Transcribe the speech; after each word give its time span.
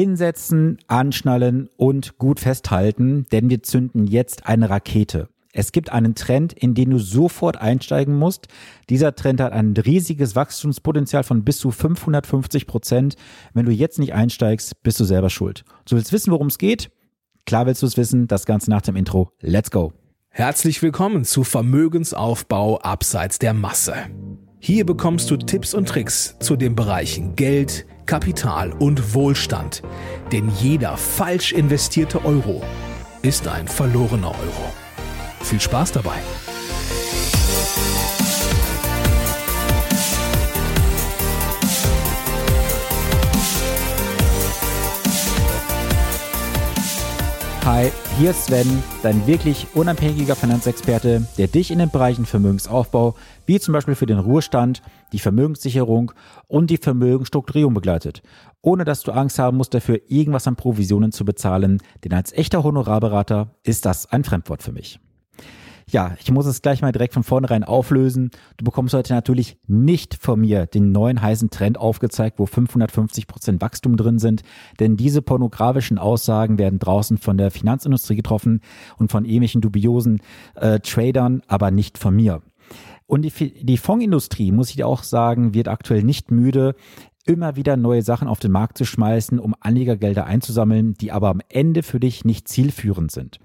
Hinsetzen, 0.00 0.78
anschnallen 0.86 1.68
und 1.76 2.16
gut 2.16 2.40
festhalten, 2.40 3.26
denn 3.32 3.50
wir 3.50 3.62
zünden 3.62 4.06
jetzt 4.06 4.46
eine 4.46 4.70
Rakete. 4.70 5.28
Es 5.52 5.72
gibt 5.72 5.92
einen 5.92 6.14
Trend, 6.14 6.54
in 6.54 6.72
den 6.72 6.88
du 6.88 6.98
sofort 6.98 7.60
einsteigen 7.60 8.14
musst. 8.14 8.48
Dieser 8.88 9.14
Trend 9.14 9.42
hat 9.42 9.52
ein 9.52 9.74
riesiges 9.76 10.34
Wachstumspotenzial 10.34 11.22
von 11.22 11.44
bis 11.44 11.58
zu 11.58 11.70
550 11.70 12.66
Prozent. 12.66 13.16
Wenn 13.52 13.66
du 13.66 13.72
jetzt 13.72 13.98
nicht 13.98 14.14
einsteigst, 14.14 14.82
bist 14.82 14.98
du 15.00 15.04
selber 15.04 15.28
schuld. 15.28 15.64
Du 15.86 15.96
willst 15.96 16.14
wissen, 16.14 16.32
worum 16.32 16.46
es 16.46 16.56
geht? 16.56 16.90
Klar 17.44 17.66
willst 17.66 17.82
du 17.82 17.86
es 17.86 17.98
wissen. 17.98 18.26
Das 18.26 18.46
Ganze 18.46 18.70
nach 18.70 18.80
dem 18.80 18.96
Intro. 18.96 19.32
Let's 19.40 19.70
go. 19.70 19.92
Herzlich 20.30 20.80
willkommen 20.80 21.24
zu 21.24 21.44
Vermögensaufbau 21.44 22.78
abseits 22.78 23.38
der 23.38 23.52
Masse. 23.52 23.96
Hier 24.60 24.86
bekommst 24.86 25.30
du 25.30 25.36
Tipps 25.36 25.74
und 25.74 25.88
Tricks 25.90 26.36
zu 26.38 26.56
den 26.56 26.74
Bereichen 26.74 27.36
Geld, 27.36 27.86
Kapital 28.06 28.72
und 28.72 29.14
Wohlstand. 29.14 29.82
Denn 30.32 30.50
jeder 30.58 30.96
falsch 30.96 31.52
investierte 31.52 32.24
Euro 32.24 32.62
ist 33.22 33.46
ein 33.48 33.68
verlorener 33.68 34.30
Euro. 34.30 34.72
Viel 35.42 35.60
Spaß 35.60 35.92
dabei! 35.92 36.20
Hi, 47.64 47.92
hier 48.18 48.30
ist 48.30 48.46
Sven, 48.46 48.82
dein 49.02 49.26
wirklich 49.26 49.66
unabhängiger 49.74 50.34
Finanzexperte, 50.34 51.26
der 51.36 51.46
dich 51.46 51.70
in 51.70 51.78
den 51.78 51.90
Bereichen 51.90 52.24
Vermögensaufbau, 52.24 53.14
wie 53.44 53.60
zum 53.60 53.74
Beispiel 53.74 53.94
für 53.94 54.06
den 54.06 54.18
Ruhestand, 54.18 54.80
die 55.12 55.18
Vermögenssicherung 55.18 56.12
und 56.48 56.70
die 56.70 56.78
Vermögensstrukturierung 56.78 57.74
begleitet, 57.74 58.22
ohne 58.62 58.84
dass 58.84 59.02
du 59.02 59.12
Angst 59.12 59.38
haben 59.38 59.58
musst, 59.58 59.74
dafür 59.74 60.00
irgendwas 60.08 60.46
an 60.46 60.56
Provisionen 60.56 61.12
zu 61.12 61.26
bezahlen, 61.26 61.82
denn 62.02 62.14
als 62.14 62.32
echter 62.32 62.64
Honorarberater 62.64 63.54
ist 63.62 63.84
das 63.84 64.10
ein 64.10 64.24
Fremdwort 64.24 64.62
für 64.62 64.72
mich. 64.72 64.98
Ja, 65.90 66.14
ich 66.20 66.30
muss 66.30 66.46
es 66.46 66.62
gleich 66.62 66.82
mal 66.82 66.92
direkt 66.92 67.14
von 67.14 67.24
vornherein 67.24 67.64
auflösen. 67.64 68.30
Du 68.58 68.64
bekommst 68.64 68.94
heute 68.94 69.12
natürlich 69.12 69.56
nicht 69.66 70.14
von 70.14 70.40
mir 70.40 70.66
den 70.66 70.92
neuen 70.92 71.20
heißen 71.20 71.50
Trend 71.50 71.78
aufgezeigt, 71.78 72.38
wo 72.38 72.46
550 72.46 73.26
Prozent 73.26 73.60
Wachstum 73.60 73.96
drin 73.96 74.20
sind, 74.20 74.42
denn 74.78 74.96
diese 74.96 75.20
pornografischen 75.20 75.98
Aussagen 75.98 76.58
werden 76.58 76.78
draußen 76.78 77.18
von 77.18 77.36
der 77.38 77.50
Finanzindustrie 77.50 78.14
getroffen 78.14 78.60
und 78.98 79.10
von 79.10 79.24
ähnlichen 79.24 79.62
dubiosen 79.62 80.20
äh, 80.54 80.78
Tradern, 80.78 81.42
aber 81.48 81.72
nicht 81.72 81.98
von 81.98 82.14
mir. 82.14 82.40
Und 83.06 83.22
die, 83.22 83.64
die 83.64 83.76
Fondsindustrie, 83.76 84.52
muss 84.52 84.70
ich 84.70 84.76
dir 84.76 84.86
auch 84.86 85.02
sagen, 85.02 85.54
wird 85.54 85.66
aktuell 85.66 86.04
nicht 86.04 86.30
müde, 86.30 86.76
immer 87.26 87.56
wieder 87.56 87.76
neue 87.76 88.02
Sachen 88.02 88.28
auf 88.28 88.38
den 88.38 88.52
Markt 88.52 88.78
zu 88.78 88.84
schmeißen, 88.84 89.38
um 89.38 89.54
Anlegergelder 89.60 90.26
einzusammeln, 90.26 90.94
die 90.94 91.12
aber 91.12 91.28
am 91.28 91.40
Ende 91.48 91.82
für 91.82 92.00
dich 92.00 92.24
nicht 92.24 92.48
zielführend 92.48 93.10
sind. 93.10 93.38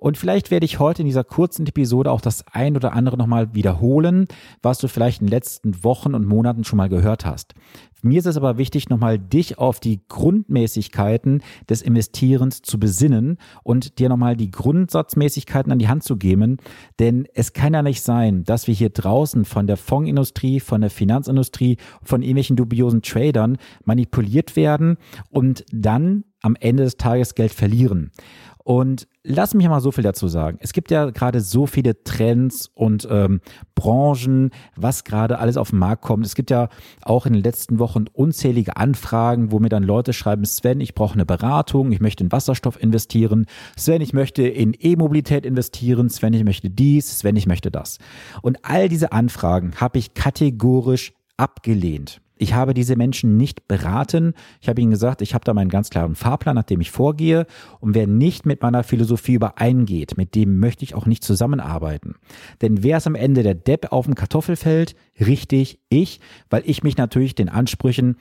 Und 0.00 0.16
vielleicht 0.16 0.50
werde 0.50 0.64
ich 0.64 0.78
heute 0.78 1.02
in 1.02 1.06
dieser 1.06 1.24
kurzen 1.24 1.66
Episode 1.66 2.10
auch 2.10 2.22
das 2.22 2.44
ein 2.50 2.74
oder 2.74 2.94
andere 2.94 3.18
nochmal 3.18 3.54
wiederholen, 3.54 4.26
was 4.62 4.78
du 4.78 4.88
vielleicht 4.88 5.20
in 5.20 5.26
den 5.26 5.32
letzten 5.32 5.84
Wochen 5.84 6.14
und 6.14 6.26
Monaten 6.26 6.64
schon 6.64 6.78
mal 6.78 6.88
gehört 6.88 7.26
hast. 7.26 7.54
Mir 8.02 8.18
ist 8.18 8.26
es 8.26 8.38
aber 8.38 8.56
wichtig, 8.56 8.88
nochmal 8.88 9.18
dich 9.18 9.58
auf 9.58 9.78
die 9.78 10.00
Grundmäßigkeiten 10.08 11.42
des 11.68 11.82
Investierens 11.82 12.62
zu 12.62 12.80
besinnen 12.80 13.36
und 13.62 13.98
dir 13.98 14.08
nochmal 14.08 14.36
die 14.36 14.50
Grundsatzmäßigkeiten 14.50 15.70
an 15.70 15.78
die 15.78 15.88
Hand 15.88 16.02
zu 16.02 16.16
geben. 16.16 16.56
Denn 16.98 17.28
es 17.34 17.52
kann 17.52 17.74
ja 17.74 17.82
nicht 17.82 18.00
sein, 18.00 18.44
dass 18.44 18.66
wir 18.66 18.74
hier 18.74 18.88
draußen 18.88 19.44
von 19.44 19.66
der 19.66 19.76
Fondsindustrie, 19.76 20.60
von 20.60 20.80
der 20.80 20.88
Finanzindustrie, 20.88 21.76
von 22.02 22.22
irgendwelchen 22.22 22.56
dubiosen 22.56 23.02
Tradern 23.02 23.58
manipuliert 23.84 24.56
werden 24.56 24.96
und 25.28 25.66
dann 25.70 26.24
am 26.42 26.56
Ende 26.58 26.84
des 26.84 26.96
Tages 26.96 27.34
Geld 27.34 27.52
verlieren. 27.52 28.10
Und 28.62 29.08
lass 29.24 29.54
mich 29.54 29.66
mal 29.68 29.80
so 29.80 29.90
viel 29.90 30.04
dazu 30.04 30.28
sagen. 30.28 30.58
Es 30.60 30.72
gibt 30.72 30.90
ja 30.90 31.10
gerade 31.10 31.40
so 31.40 31.66
viele 31.66 32.04
Trends 32.04 32.70
und 32.74 33.08
ähm, 33.10 33.40
Branchen, 33.74 34.50
was 34.76 35.04
gerade 35.04 35.38
alles 35.38 35.56
auf 35.56 35.70
den 35.70 35.78
Markt 35.78 36.02
kommt. 36.02 36.26
Es 36.26 36.34
gibt 36.34 36.50
ja 36.50 36.68
auch 37.02 37.24
in 37.24 37.32
den 37.32 37.42
letzten 37.42 37.78
Wochen 37.78 38.04
unzählige 38.12 38.76
Anfragen, 38.76 39.50
wo 39.50 39.58
mir 39.58 39.70
dann 39.70 39.82
Leute 39.82 40.12
schreiben, 40.12 40.44
Sven, 40.44 40.80
ich 40.80 40.94
brauche 40.94 41.14
eine 41.14 41.24
Beratung, 41.26 41.90
ich 41.90 42.00
möchte 42.00 42.22
in 42.22 42.32
Wasserstoff 42.32 42.80
investieren, 42.80 43.46
Sven, 43.76 44.02
ich 44.02 44.12
möchte 44.12 44.46
in 44.46 44.76
E-Mobilität 44.78 45.46
investieren, 45.46 46.10
Sven, 46.10 46.34
ich 46.34 46.44
möchte 46.44 46.68
dies, 46.68 47.18
Sven, 47.18 47.36
ich 47.36 47.46
möchte 47.46 47.70
das. 47.70 47.98
Und 48.42 48.58
all 48.62 48.88
diese 48.88 49.10
Anfragen 49.10 49.72
habe 49.80 49.98
ich 49.98 50.12
kategorisch 50.14 51.12
abgelehnt. 51.38 52.20
Ich 52.40 52.54
habe 52.54 52.72
diese 52.72 52.96
Menschen 52.96 53.36
nicht 53.36 53.68
beraten. 53.68 54.32
Ich 54.62 54.70
habe 54.70 54.80
ihnen 54.80 54.90
gesagt, 54.90 55.20
ich 55.20 55.34
habe 55.34 55.44
da 55.44 55.52
meinen 55.52 55.68
ganz 55.68 55.90
klaren 55.90 56.14
Fahrplan, 56.14 56.54
nach 56.54 56.64
dem 56.64 56.80
ich 56.80 56.90
vorgehe. 56.90 57.44
Und 57.80 57.94
wer 57.94 58.06
nicht 58.06 58.46
mit 58.46 58.62
meiner 58.62 58.82
Philosophie 58.82 59.34
übereingeht, 59.34 60.16
mit 60.16 60.34
dem 60.34 60.58
möchte 60.58 60.82
ich 60.82 60.94
auch 60.94 61.04
nicht 61.04 61.22
zusammenarbeiten. 61.22 62.14
Denn 62.62 62.82
wer 62.82 62.96
ist 62.96 63.06
am 63.06 63.14
Ende 63.14 63.42
der 63.42 63.54
Depp 63.54 63.92
auf 63.92 64.06
dem 64.06 64.14
Kartoffelfeld? 64.14 64.96
Richtig, 65.20 65.80
ich, 65.90 66.20
weil 66.48 66.62
ich 66.64 66.82
mich 66.82 66.96
natürlich 66.96 67.34
den 67.34 67.50
Ansprüchen 67.50 68.16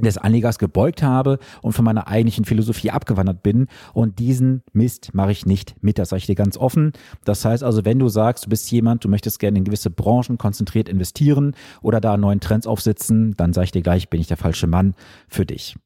des 0.00 0.18
Anlegers 0.18 0.58
gebeugt 0.58 1.02
habe 1.02 1.38
und 1.62 1.72
von 1.72 1.84
meiner 1.84 2.06
eigentlichen 2.06 2.44
Philosophie 2.44 2.90
abgewandert 2.90 3.42
bin. 3.42 3.66
Und 3.94 4.18
diesen 4.18 4.62
Mist 4.72 5.14
mache 5.14 5.32
ich 5.32 5.46
nicht 5.46 5.74
mit. 5.82 5.98
Das 5.98 6.10
sage 6.10 6.18
ich 6.18 6.26
dir 6.26 6.34
ganz 6.34 6.56
offen. 6.56 6.92
Das 7.24 7.44
heißt 7.44 7.62
also, 7.62 7.84
wenn 7.84 7.98
du 7.98 8.08
sagst, 8.08 8.46
du 8.46 8.50
bist 8.50 8.70
jemand, 8.70 9.04
du 9.04 9.08
möchtest 9.08 9.38
gerne 9.38 9.58
in 9.58 9.64
gewisse 9.64 9.90
Branchen 9.90 10.38
konzentriert 10.38 10.88
investieren 10.88 11.54
oder 11.80 12.00
da 12.00 12.16
neuen 12.16 12.40
Trends 12.40 12.66
aufsitzen, 12.66 13.34
dann 13.36 13.52
sage 13.52 13.66
ich 13.66 13.72
dir 13.72 13.82
gleich, 13.82 14.10
bin 14.10 14.20
ich 14.20 14.26
der 14.26 14.36
falsche 14.36 14.66
Mann 14.66 14.94
für 15.28 15.46
dich. 15.46 15.76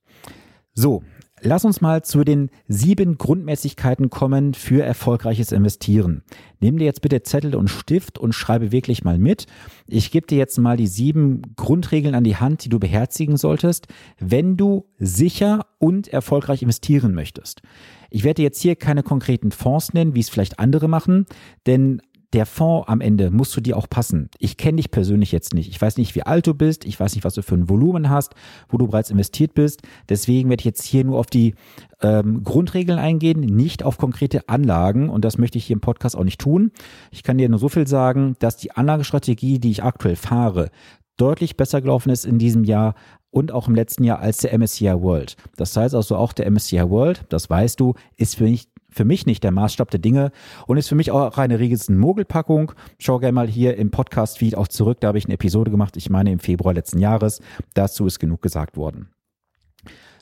So, 0.74 1.02
Lass 1.42 1.64
uns 1.64 1.80
mal 1.80 2.02
zu 2.02 2.22
den 2.22 2.50
sieben 2.68 3.16
Grundmäßigkeiten 3.16 4.10
kommen 4.10 4.52
für 4.52 4.84
erfolgreiches 4.84 5.52
Investieren. 5.52 6.22
Nimm 6.60 6.78
dir 6.78 6.84
jetzt 6.84 7.00
bitte 7.00 7.22
Zettel 7.22 7.54
und 7.54 7.68
Stift 7.68 8.18
und 8.18 8.34
schreibe 8.34 8.72
wirklich 8.72 9.04
mal 9.04 9.18
mit. 9.18 9.46
Ich 9.86 10.10
gebe 10.10 10.26
dir 10.26 10.36
jetzt 10.36 10.58
mal 10.58 10.76
die 10.76 10.86
sieben 10.86 11.40
Grundregeln 11.56 12.14
an 12.14 12.24
die 12.24 12.36
Hand, 12.36 12.64
die 12.64 12.68
du 12.68 12.78
beherzigen 12.78 13.38
solltest, 13.38 13.86
wenn 14.18 14.58
du 14.58 14.86
sicher 14.98 15.66
und 15.78 16.08
erfolgreich 16.08 16.60
investieren 16.60 17.14
möchtest. 17.14 17.62
Ich 18.10 18.24
werde 18.24 18.42
jetzt 18.42 18.60
hier 18.60 18.76
keine 18.76 19.02
konkreten 19.02 19.50
Fonds 19.50 19.94
nennen, 19.94 20.14
wie 20.14 20.20
es 20.20 20.28
vielleicht 20.28 20.58
andere 20.58 20.88
machen, 20.88 21.24
denn 21.66 22.02
der 22.32 22.46
Fonds 22.46 22.88
am 22.88 23.00
Ende 23.00 23.30
muss 23.30 23.50
zu 23.50 23.60
dir 23.60 23.76
auch 23.76 23.88
passen. 23.88 24.30
Ich 24.38 24.56
kenne 24.56 24.76
dich 24.76 24.90
persönlich 24.90 25.32
jetzt 25.32 25.52
nicht. 25.52 25.68
Ich 25.68 25.80
weiß 25.80 25.96
nicht, 25.96 26.14
wie 26.14 26.22
alt 26.22 26.46
du 26.46 26.54
bist. 26.54 26.84
Ich 26.84 26.98
weiß 26.98 27.14
nicht, 27.14 27.24
was 27.24 27.34
du 27.34 27.42
für 27.42 27.56
ein 27.56 27.68
Volumen 27.68 28.08
hast, 28.08 28.34
wo 28.68 28.78
du 28.78 28.86
bereits 28.86 29.10
investiert 29.10 29.54
bist. 29.54 29.82
Deswegen 30.08 30.48
werde 30.48 30.60
ich 30.60 30.66
jetzt 30.66 30.84
hier 30.84 31.04
nur 31.04 31.18
auf 31.18 31.26
die 31.26 31.54
ähm, 32.02 32.44
Grundregeln 32.44 32.98
eingehen, 32.98 33.40
nicht 33.40 33.82
auf 33.82 33.98
konkrete 33.98 34.48
Anlagen. 34.48 35.08
Und 35.08 35.24
das 35.24 35.38
möchte 35.38 35.58
ich 35.58 35.66
hier 35.66 35.74
im 35.74 35.80
Podcast 35.80 36.16
auch 36.16 36.24
nicht 36.24 36.40
tun. 36.40 36.70
Ich 37.10 37.24
kann 37.24 37.38
dir 37.38 37.48
nur 37.48 37.58
so 37.58 37.68
viel 37.68 37.88
sagen, 37.88 38.36
dass 38.38 38.56
die 38.56 38.72
Anlagestrategie, 38.72 39.58
die 39.58 39.70
ich 39.72 39.82
aktuell 39.82 40.16
fahre, 40.16 40.70
deutlich 41.16 41.56
besser 41.56 41.80
gelaufen 41.80 42.10
ist 42.10 42.24
in 42.24 42.38
diesem 42.38 42.64
Jahr 42.64 42.94
und 43.30 43.52
auch 43.52 43.68
im 43.68 43.74
letzten 43.74 44.04
Jahr 44.04 44.20
als 44.20 44.38
der 44.38 44.56
MSCI 44.56 45.02
World. 45.02 45.36
Das 45.56 45.76
heißt 45.76 45.94
also 45.94 46.16
auch 46.16 46.32
der 46.32 46.50
MSCI 46.50 46.88
World, 46.88 47.24
das 47.28 47.50
weißt 47.50 47.78
du, 47.78 47.94
ist 48.16 48.36
für 48.36 48.44
mich 48.44 48.68
für 48.90 49.04
mich 49.04 49.26
nicht 49.26 49.44
der 49.44 49.50
Maßstab 49.50 49.90
der 49.90 50.00
Dinge 50.00 50.32
und 50.66 50.76
ist 50.76 50.88
für 50.88 50.94
mich 50.94 51.10
auch 51.10 51.38
eine 51.38 51.58
riesen 51.58 51.98
Mogelpackung. 51.98 52.72
Schau 52.98 53.18
gerne 53.18 53.32
mal 53.32 53.48
hier 53.48 53.76
im 53.76 53.90
Podcast-Feed 53.90 54.56
auch 54.56 54.68
zurück, 54.68 55.00
da 55.00 55.08
habe 55.08 55.18
ich 55.18 55.26
eine 55.26 55.34
Episode 55.34 55.70
gemacht, 55.70 55.96
ich 55.96 56.10
meine 56.10 56.32
im 56.32 56.38
Februar 56.38 56.74
letzten 56.74 56.98
Jahres. 56.98 57.40
Dazu 57.74 58.06
ist 58.06 58.18
genug 58.18 58.42
gesagt 58.42 58.76
worden. 58.76 59.10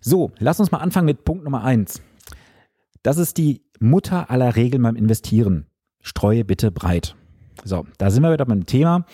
So, 0.01 0.31
lass 0.39 0.61
uns 0.61 0.71
mal 0.71 0.79
anfangen 0.79 1.07
mit 1.07 1.25
Punkt 1.25 1.45
Nummer 1.45 1.65
eins. 1.65 2.01
Das 3.03 3.19
ist 3.19 3.37
die 3.37 3.63
Mutter 3.81 4.31
aller 4.31 4.57
Regeln 4.57 4.83
beim 4.83 4.97
Investieren. 4.97 5.67
Streue 6.03 6.45
bitte 6.45 6.71
breit. 6.71 7.17
So, 7.65 7.87
da 7.99 8.11
sind 8.11 8.23
wir 8.23 8.33
wieder 8.33 8.47
beim 8.47 8.67
Thema 8.67 9.05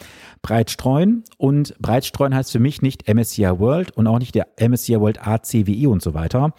breit 0.42 0.70
streuen 0.70 1.24
und 1.38 1.76
breit 1.78 2.04
streuen 2.04 2.34
heißt 2.34 2.52
für 2.52 2.58
mich 2.58 2.82
nicht 2.82 3.08
MSCI 3.12 3.58
World 3.58 3.92
und 3.92 4.06
auch 4.06 4.18
nicht 4.18 4.34
der 4.34 4.48
MSCI 4.60 5.00
World 5.00 5.26
ACWI 5.26 5.86
und 5.86 6.02
so 6.02 6.14
weiter. 6.14 6.54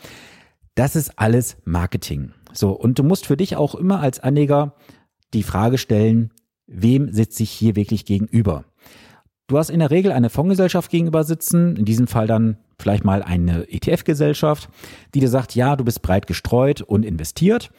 Das 0.74 0.96
ist 0.96 1.20
alles 1.20 1.58
Marketing. 1.64 2.34
So, 2.58 2.72
und 2.72 3.00
du 3.00 3.04
musst 3.04 3.26
für 3.26 3.38
dich 3.38 3.56
auch 3.56 3.76
immer 3.76 4.00
als 4.00 4.20
Anleger 4.20 4.76
die 5.34 5.44
Frage 5.44 5.78
stellen, 5.78 6.32
wem 6.68 7.12
sitze 7.12 7.44
ich 7.44 7.52
hier 7.52 7.76
wirklich 7.76 8.06
gegenüber? 8.06 8.66
Du 9.48 9.60
hast 9.60 9.70
in 9.70 9.80
der 9.80 9.92
Regel 9.92 10.12
eine 10.12 10.30
Fondsgesellschaft 10.30 10.90
gegenüber 10.90 11.24
sitzen, 11.24 11.76
in 11.76 11.86
diesem 11.86 12.08
Fall 12.08 12.26
dann 12.26 12.58
vielleicht 12.80 13.04
mal 13.04 13.22
eine 13.22 13.70
ETF-Gesellschaft, 13.70 14.70
die 15.14 15.20
dir 15.20 15.30
sagt, 15.30 15.54
ja, 15.54 15.76
du 15.76 15.84
bist 15.84 16.02
breit 16.02 16.26
gestreut 16.26 16.82
und 16.82 17.06
investiert, 17.06 17.70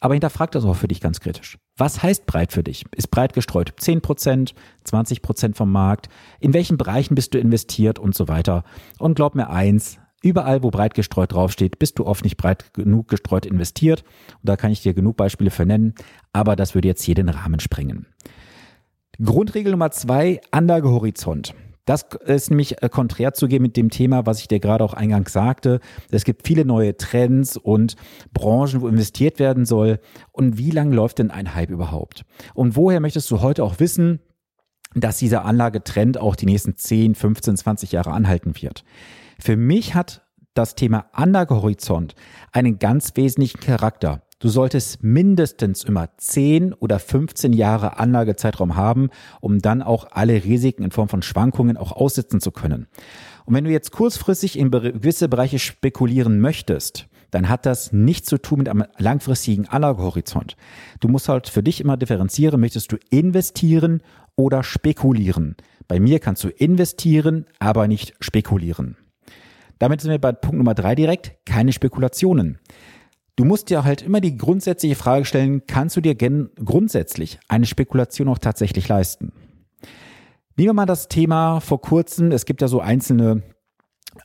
aber 0.00 0.14
hinterfrag 0.14 0.52
das 0.52 0.64
auch 0.64 0.76
für 0.76 0.86
dich 0.86 1.00
ganz 1.00 1.18
kritisch. 1.18 1.58
Was 1.76 2.02
heißt 2.04 2.26
breit 2.26 2.52
für 2.52 2.62
dich? 2.62 2.84
Ist 2.94 3.10
breit 3.10 3.32
gestreut 3.32 3.72
10%, 3.80 4.52
20% 4.86 5.56
vom 5.56 5.72
Markt? 5.72 6.08
In 6.38 6.54
welchen 6.54 6.78
Bereichen 6.78 7.16
bist 7.16 7.34
du 7.34 7.38
investiert 7.38 7.98
und 7.98 8.14
so 8.14 8.28
weiter? 8.28 8.62
Und 8.98 9.16
glaub 9.16 9.34
mir 9.34 9.50
eins, 9.50 9.98
Überall, 10.22 10.62
wo 10.62 10.70
breit 10.70 10.94
gestreut 10.94 11.32
draufsteht, 11.32 11.78
bist 11.78 11.98
du 11.98 12.06
oft 12.06 12.24
nicht 12.24 12.36
breit 12.36 12.72
genug 12.74 13.08
gestreut 13.08 13.46
investiert. 13.46 14.02
Und 14.42 14.48
da 14.48 14.56
kann 14.56 14.72
ich 14.72 14.82
dir 14.82 14.94
genug 14.94 15.16
Beispiele 15.16 15.50
für 15.50 15.66
nennen, 15.66 15.94
aber 16.32 16.56
das 16.56 16.74
würde 16.74 16.88
jetzt 16.88 17.02
hier 17.02 17.14
den 17.14 17.28
Rahmen 17.28 17.60
sprengen. 17.60 18.06
Grundregel 19.22 19.72
Nummer 19.72 19.90
zwei, 19.90 20.40
Anlagehorizont. 20.50 21.54
Das 21.88 22.06
ist 22.26 22.50
nämlich 22.50 22.82
äh, 22.82 22.88
konträr 22.90 23.32
zu 23.32 23.48
gehen 23.48 23.62
mit 23.62 23.76
dem 23.76 23.88
Thema, 23.88 24.26
was 24.26 24.40
ich 24.40 24.48
dir 24.48 24.60
gerade 24.60 24.84
auch 24.84 24.92
eingangs 24.92 25.32
sagte. 25.32 25.80
Es 26.10 26.24
gibt 26.24 26.46
viele 26.46 26.66
neue 26.66 26.96
Trends 26.98 27.56
und 27.56 27.96
Branchen, 28.34 28.82
wo 28.82 28.88
investiert 28.88 29.38
werden 29.38 29.64
soll. 29.64 29.98
Und 30.30 30.58
wie 30.58 30.70
lange 30.70 30.94
läuft 30.94 31.18
denn 31.18 31.30
ein 31.30 31.54
Hype 31.54 31.70
überhaupt? 31.70 32.26
Und 32.52 32.76
woher 32.76 33.00
möchtest 33.00 33.30
du 33.30 33.40
heute 33.40 33.64
auch 33.64 33.80
wissen, 33.80 34.20
dass 34.94 35.16
dieser 35.16 35.46
Anlagetrend 35.46 36.18
auch 36.18 36.36
die 36.36 36.44
nächsten 36.44 36.76
10, 36.76 37.14
15, 37.14 37.56
20 37.56 37.92
Jahre 37.92 38.12
anhalten 38.12 38.52
wird? 38.60 38.84
Für 39.40 39.56
mich 39.56 39.94
hat 39.94 40.22
das 40.54 40.74
Thema 40.74 41.06
Anlagehorizont 41.12 42.14
einen 42.52 42.78
ganz 42.78 43.12
wesentlichen 43.14 43.60
Charakter. 43.60 44.22
Du 44.40 44.48
solltest 44.48 45.02
mindestens 45.02 45.84
immer 45.84 46.10
10 46.16 46.72
oder 46.72 46.98
15 46.98 47.52
Jahre 47.52 47.98
Anlagezeitraum 47.98 48.76
haben, 48.76 49.10
um 49.40 49.60
dann 49.60 49.82
auch 49.82 50.08
alle 50.12 50.44
Risiken 50.44 50.84
in 50.84 50.90
Form 50.90 51.08
von 51.08 51.22
Schwankungen 51.22 51.76
auch 51.76 51.92
aussitzen 51.92 52.40
zu 52.40 52.52
können. 52.52 52.86
Und 53.46 53.54
wenn 53.54 53.64
du 53.64 53.70
jetzt 53.70 53.92
kurzfristig 53.92 54.58
in 54.58 54.70
gewisse 54.70 55.28
Bereiche 55.28 55.58
spekulieren 55.58 56.40
möchtest, 56.40 57.08
dann 57.30 57.48
hat 57.48 57.66
das 57.66 57.92
nichts 57.92 58.28
zu 58.28 58.38
tun 58.38 58.58
mit 58.58 58.68
einem 58.68 58.84
langfristigen 58.96 59.68
Anlagehorizont. 59.68 60.56
Du 61.00 61.08
musst 61.08 61.28
halt 61.28 61.48
für 61.48 61.62
dich 61.62 61.80
immer 61.80 61.96
differenzieren, 61.96 62.60
möchtest 62.60 62.92
du 62.92 62.96
investieren 63.10 64.02
oder 64.36 64.62
spekulieren. 64.62 65.56
Bei 65.88 66.00
mir 66.00 66.20
kannst 66.20 66.44
du 66.44 66.48
investieren, 66.48 67.46
aber 67.58 67.88
nicht 67.88 68.14
spekulieren. 68.20 68.96
Damit 69.78 70.00
sind 70.00 70.10
wir 70.10 70.18
bei 70.18 70.32
Punkt 70.32 70.58
Nummer 70.58 70.74
drei 70.74 70.94
direkt, 70.94 71.36
keine 71.44 71.72
Spekulationen. 71.72 72.58
Du 73.36 73.44
musst 73.44 73.70
dir 73.70 73.84
halt 73.84 74.02
immer 74.02 74.20
die 74.20 74.36
grundsätzliche 74.36 74.96
Frage 74.96 75.24
stellen, 75.24 75.62
kannst 75.66 75.96
du 75.96 76.00
dir 76.00 76.16
grundsätzlich 76.16 77.38
eine 77.48 77.66
Spekulation 77.66 78.28
auch 78.28 78.38
tatsächlich 78.38 78.88
leisten? 78.88 79.32
Nehmen 80.56 80.70
wir 80.70 80.74
mal 80.74 80.86
das 80.86 81.06
Thema 81.06 81.60
vor 81.60 81.80
kurzem, 81.80 82.32
es 82.32 82.46
gibt 82.46 82.60
ja 82.62 82.66
so 82.66 82.80
einzelne 82.80 83.42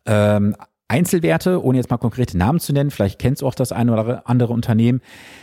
ähm, 0.08 0.56
Einzelwerte, 0.88 1.64
ohne 1.64 1.78
jetzt 1.78 1.90
mal 1.90 1.98
konkrete 1.98 2.38
Namen 2.38 2.60
zu 2.60 2.74
nennen, 2.74 2.92
vielleicht 2.92 3.20
kennst 3.20 3.42
du 3.42 3.48
auch 3.48 3.56
das 3.56 3.72
eine 3.72 3.94
oder 3.94 4.28
andere 4.28 4.54
Unternehmen, 4.54 5.02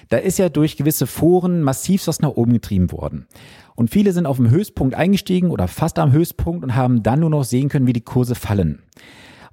da 0.08 0.16
ist 0.16 0.38
ja 0.38 0.48
durch 0.48 0.76
gewisse 0.76 1.06
Foren 1.06 1.62
massiv 1.62 2.06
was 2.06 2.20
nach 2.20 2.30
oben 2.30 2.52
getrieben 2.52 2.92
worden. 2.92 3.26
Und 3.74 3.90
viele 3.90 4.12
sind 4.12 4.26
auf 4.26 4.36
dem 4.36 4.50
Höchstpunkt 4.50 4.94
eingestiegen 4.94 5.50
oder 5.50 5.66
fast 5.68 5.98
am 5.98 6.12
Höchstpunkt 6.12 6.64
und 6.64 6.74
haben 6.74 7.02
dann 7.02 7.20
nur 7.20 7.30
noch 7.30 7.44
sehen 7.44 7.68
können, 7.68 7.86
wie 7.86 7.92
die 7.92 8.00
Kurse 8.00 8.34
fallen. 8.34 8.82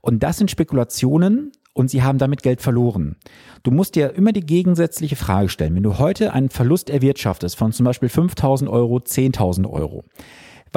Und 0.01 0.23
das 0.23 0.37
sind 0.37 0.51
Spekulationen, 0.51 1.51
und 1.77 1.91
sie 1.91 2.01
haben 2.01 2.17
damit 2.17 2.41
Geld 2.41 2.59
verloren. 2.59 3.17
Du 3.61 3.69
musst 3.69 3.93
dir 3.93 4.15
immer 4.15 4.31
die 4.31 4.41
gegensätzliche 4.41 5.15
Frage 5.15 5.47
stellen. 5.47 5.75
Wenn 5.75 5.83
du 5.83 5.99
heute 5.99 6.33
einen 6.33 6.49
Verlust 6.49 6.89
erwirtschaftest 6.89 7.55
von 7.55 7.71
zum 7.71 7.83
Beispiel 7.83 8.09
5000 8.09 8.67
Euro, 8.67 8.97
10.000 8.97 9.69
Euro, 9.69 10.03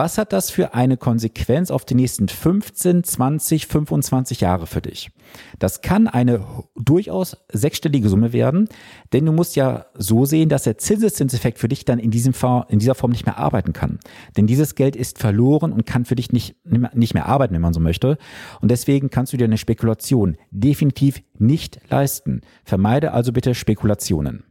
was 0.01 0.17
hat 0.17 0.33
das 0.33 0.51
für 0.51 0.73
eine 0.73 0.97
Konsequenz 0.97 1.71
auf 1.71 1.85
die 1.85 1.95
nächsten 1.95 2.27
15, 2.27 3.05
20, 3.05 3.67
25 3.67 4.41
Jahre 4.41 4.67
für 4.67 4.81
dich? 4.81 5.11
Das 5.59 5.83
kann 5.83 6.09
eine 6.09 6.43
durchaus 6.75 7.37
sechsstellige 7.53 8.09
Summe 8.09 8.33
werden, 8.33 8.71
denn 9.13 9.27
du 9.27 9.33
musst 9.33 9.57
ja 9.57 9.85
so 9.93 10.25
sehen, 10.25 10.49
dass 10.49 10.63
der 10.63 10.79
Zinseszinseffekt 10.79 11.59
für 11.59 11.69
dich 11.69 11.85
dann 11.85 11.99
in, 11.99 12.11
diesem 12.11 12.33
Fall, 12.33 12.65
in 12.71 12.79
dieser 12.79 12.95
Form 12.95 13.11
nicht 13.11 13.27
mehr 13.27 13.37
arbeiten 13.37 13.75
kann. 13.75 13.99
Denn 14.39 14.47
dieses 14.47 14.75
Geld 14.75 14.97
ist 14.97 15.19
verloren 15.19 15.71
und 15.71 15.85
kann 15.85 16.07
für 16.07 16.15
dich 16.15 16.33
nicht, 16.33 16.57
nicht 16.65 17.13
mehr 17.13 17.27
arbeiten, 17.27 17.53
wenn 17.53 17.61
man 17.61 17.75
so 17.75 17.81
möchte. 17.81 18.17
Und 18.63 18.71
deswegen 18.71 19.11
kannst 19.11 19.35
du 19.35 19.37
dir 19.37 19.45
eine 19.45 19.59
Spekulation 19.59 20.39
definitiv 20.51 21.23
nicht 21.39 21.79
leisten. 21.91 22.41
Vermeide 22.65 23.13
also 23.13 23.35
bitte 23.35 23.55
Spekulationen. 23.55 24.45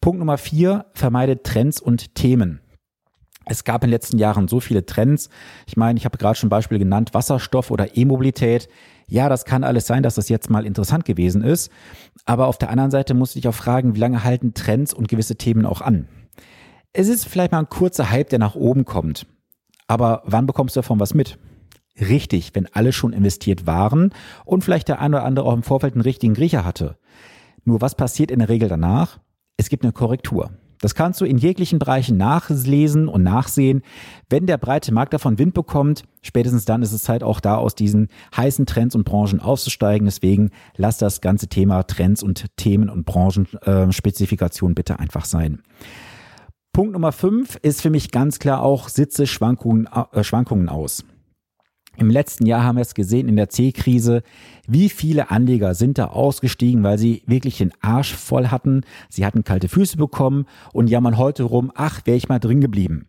Punkt 0.00 0.18
Nummer 0.18 0.38
vier, 0.38 0.86
vermeide 0.92 1.40
Trends 1.44 1.80
und 1.80 2.16
Themen. 2.16 2.62
Es 3.46 3.64
gab 3.64 3.82
in 3.82 3.88
den 3.88 3.94
letzten 3.94 4.18
Jahren 4.18 4.48
so 4.48 4.60
viele 4.60 4.86
Trends. 4.86 5.28
Ich 5.66 5.76
meine, 5.76 5.98
ich 5.98 6.04
habe 6.04 6.18
gerade 6.18 6.36
schon 6.36 6.48
Beispiele 6.48 6.78
genannt, 6.78 7.14
Wasserstoff 7.14 7.70
oder 7.70 7.96
E-Mobilität. 7.96 8.68
Ja, 9.08 9.28
das 9.28 9.44
kann 9.44 9.64
alles 9.64 9.86
sein, 9.86 10.02
dass 10.02 10.14
das 10.14 10.28
jetzt 10.28 10.50
mal 10.50 10.64
interessant 10.64 11.04
gewesen 11.04 11.42
ist. 11.42 11.70
Aber 12.24 12.46
auf 12.46 12.58
der 12.58 12.70
anderen 12.70 12.90
Seite 12.90 13.14
muss 13.14 13.36
ich 13.36 13.48
auch 13.48 13.54
fragen, 13.54 13.94
wie 13.94 14.00
lange 14.00 14.24
halten 14.24 14.54
Trends 14.54 14.94
und 14.94 15.08
gewisse 15.08 15.36
Themen 15.36 15.66
auch 15.66 15.80
an? 15.80 16.08
Es 16.92 17.08
ist 17.08 17.26
vielleicht 17.26 17.52
mal 17.52 17.58
ein 17.58 17.68
kurzer 17.68 18.10
Hype, 18.10 18.28
der 18.28 18.38
nach 18.38 18.54
oben 18.54 18.84
kommt. 18.84 19.26
Aber 19.86 20.22
wann 20.24 20.46
bekommst 20.46 20.76
du 20.76 20.80
davon 20.80 21.00
was 21.00 21.14
mit? 21.14 21.38
Richtig, 22.00 22.54
wenn 22.54 22.68
alle 22.72 22.92
schon 22.92 23.12
investiert 23.12 23.66
waren 23.66 24.14
und 24.44 24.64
vielleicht 24.64 24.88
der 24.88 25.00
eine 25.00 25.16
oder 25.16 25.24
andere 25.24 25.46
auch 25.46 25.54
im 25.54 25.62
Vorfeld 25.62 25.94
einen 25.94 26.02
richtigen 26.02 26.34
Griecher 26.34 26.64
hatte. 26.64 26.96
Nur 27.64 27.80
was 27.80 27.94
passiert 27.94 28.30
in 28.30 28.38
der 28.38 28.48
Regel 28.48 28.68
danach? 28.68 29.20
Es 29.56 29.68
gibt 29.68 29.84
eine 29.84 29.92
Korrektur. 29.92 30.50
Das 30.82 30.96
kannst 30.96 31.20
du 31.20 31.24
in 31.24 31.38
jeglichen 31.38 31.78
Bereichen 31.78 32.16
nachlesen 32.16 33.06
und 33.08 33.22
nachsehen. 33.22 33.82
Wenn 34.28 34.46
der 34.46 34.58
breite 34.58 34.92
Markt 34.92 35.14
davon 35.14 35.38
Wind 35.38 35.54
bekommt, 35.54 36.02
spätestens 36.22 36.64
dann 36.64 36.82
ist 36.82 36.92
es 36.92 37.04
Zeit 37.04 37.22
auch 37.22 37.38
da 37.38 37.54
aus 37.56 37.76
diesen 37.76 38.08
heißen 38.36 38.66
Trends 38.66 38.96
und 38.96 39.04
Branchen 39.04 39.40
auszusteigen. 39.40 40.06
Deswegen 40.06 40.50
lass 40.76 40.98
das 40.98 41.20
ganze 41.20 41.46
Thema 41.46 41.84
Trends 41.84 42.22
und 42.22 42.46
Themen 42.56 42.90
und 42.90 43.06
Branchenspezifikation 43.06 44.74
bitte 44.74 44.98
einfach 44.98 45.24
sein. 45.24 45.62
Punkt 46.72 46.94
Nummer 46.94 47.12
fünf 47.12 47.56
ist 47.62 47.80
für 47.80 47.90
mich 47.90 48.10
ganz 48.10 48.40
klar 48.40 48.62
auch 48.62 48.88
Sitze 48.88 49.28
Schwankungen, 49.28 49.86
äh, 49.86 50.24
Schwankungen 50.24 50.68
aus. 50.68 51.04
Im 51.98 52.08
letzten 52.08 52.46
Jahr 52.46 52.64
haben 52.64 52.76
wir 52.76 52.82
es 52.82 52.94
gesehen 52.94 53.28
in 53.28 53.36
der 53.36 53.50
C-Krise, 53.50 54.22
wie 54.66 54.88
viele 54.88 55.30
Anleger 55.30 55.74
sind 55.74 55.98
da 55.98 56.06
ausgestiegen, 56.06 56.82
weil 56.82 56.98
sie 56.98 57.22
wirklich 57.26 57.58
den 57.58 57.72
Arsch 57.82 58.14
voll 58.14 58.48
hatten. 58.48 58.82
Sie 59.10 59.26
hatten 59.26 59.44
kalte 59.44 59.68
Füße 59.68 59.98
bekommen 59.98 60.46
und 60.72 60.88
jammern 60.88 61.18
heute 61.18 61.42
rum, 61.42 61.70
ach, 61.74 62.00
wäre 62.06 62.16
ich 62.16 62.28
mal 62.28 62.38
drin 62.38 62.60
geblieben. 62.60 63.08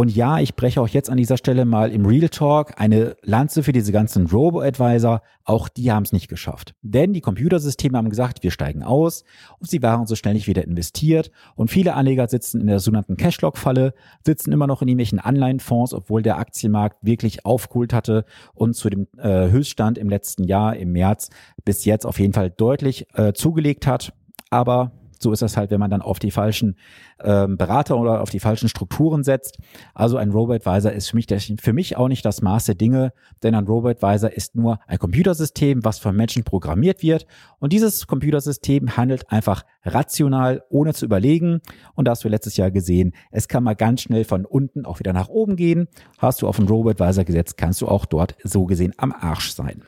Und 0.00 0.16
ja, 0.16 0.38
ich 0.38 0.54
breche 0.54 0.80
auch 0.80 0.88
jetzt 0.88 1.10
an 1.10 1.18
dieser 1.18 1.36
Stelle 1.36 1.66
mal 1.66 1.92
im 1.92 2.06
Real 2.06 2.30
Talk 2.30 2.80
eine 2.80 3.18
Lanze 3.20 3.62
für 3.62 3.72
diese 3.72 3.92
ganzen 3.92 4.28
Robo-Advisor. 4.28 5.20
Auch 5.44 5.68
die 5.68 5.92
haben 5.92 6.04
es 6.04 6.12
nicht 6.12 6.28
geschafft. 6.28 6.74
Denn 6.80 7.12
die 7.12 7.20
Computersysteme 7.20 7.98
haben 7.98 8.08
gesagt, 8.08 8.42
wir 8.42 8.50
steigen 8.50 8.82
aus 8.82 9.24
und 9.58 9.68
sie 9.68 9.82
waren 9.82 10.06
so 10.06 10.16
schnell 10.16 10.32
nicht 10.32 10.46
wieder 10.46 10.64
investiert. 10.64 11.30
Und 11.54 11.70
viele 11.70 11.92
Anleger 11.92 12.26
sitzen 12.28 12.62
in 12.62 12.68
der 12.68 12.78
sogenannten 12.78 13.18
Cashlog-Falle, 13.18 13.92
sitzen 14.24 14.52
immer 14.52 14.66
noch 14.66 14.80
in 14.80 14.88
irgendwelchen 14.88 15.18
Anleihenfonds, 15.18 15.92
obwohl 15.92 16.22
der 16.22 16.38
Aktienmarkt 16.38 16.96
wirklich 17.02 17.44
aufgeholt 17.44 17.92
hatte 17.92 18.24
und 18.54 18.76
zu 18.76 18.88
dem 18.88 19.06
äh, 19.18 19.50
Höchststand 19.50 19.98
im 19.98 20.08
letzten 20.08 20.44
Jahr, 20.44 20.76
im 20.76 20.92
März, 20.92 21.28
bis 21.66 21.84
jetzt 21.84 22.06
auf 22.06 22.18
jeden 22.18 22.32
Fall 22.32 22.48
deutlich 22.48 23.06
äh, 23.16 23.34
zugelegt 23.34 23.86
hat. 23.86 24.14
Aber 24.48 24.92
so 25.22 25.32
ist 25.32 25.42
das 25.42 25.56
halt, 25.56 25.70
wenn 25.70 25.80
man 25.80 25.90
dann 25.90 26.00
auf 26.02 26.18
die 26.18 26.30
falschen 26.30 26.76
ähm, 27.22 27.56
Berater 27.56 27.98
oder 27.98 28.22
auf 28.22 28.30
die 28.30 28.40
falschen 28.40 28.68
Strukturen 28.68 29.22
setzt. 29.22 29.58
Also 29.94 30.16
ein 30.16 30.30
Robo-Advisor 30.30 30.92
ist 30.92 31.10
für 31.10 31.16
mich, 31.16 31.26
für 31.60 31.72
mich 31.72 31.96
auch 31.96 32.08
nicht 32.08 32.24
das 32.24 32.40
Maß 32.40 32.64
der 32.64 32.74
Dinge, 32.74 33.12
denn 33.42 33.54
ein 33.54 33.66
Robo-Advisor 33.66 34.30
ist 34.30 34.56
nur 34.56 34.80
ein 34.86 34.98
Computersystem, 34.98 35.84
was 35.84 35.98
von 35.98 36.16
Menschen 36.16 36.44
programmiert 36.44 37.02
wird. 37.02 37.26
Und 37.58 37.72
dieses 37.72 38.06
Computersystem 38.06 38.96
handelt 38.96 39.30
einfach 39.30 39.64
rational, 39.84 40.62
ohne 40.70 40.94
zu 40.94 41.04
überlegen. 41.04 41.60
Und 41.94 42.06
da 42.06 42.12
hast 42.12 42.24
du 42.24 42.28
letztes 42.28 42.56
Jahr 42.56 42.70
gesehen, 42.70 43.12
es 43.30 43.48
kann 43.48 43.62
mal 43.62 43.76
ganz 43.76 44.02
schnell 44.02 44.24
von 44.24 44.46
unten 44.46 44.86
auch 44.86 45.00
wieder 45.00 45.12
nach 45.12 45.28
oben 45.28 45.56
gehen. 45.56 45.88
Hast 46.18 46.40
du 46.40 46.48
auf 46.48 46.58
einen 46.58 46.68
Robo-Advisor 46.68 47.24
gesetzt, 47.24 47.58
kannst 47.58 47.82
du 47.82 47.88
auch 47.88 48.06
dort 48.06 48.36
so 48.42 48.64
gesehen 48.64 48.94
am 48.96 49.12
Arsch 49.12 49.52
sein. 49.52 49.82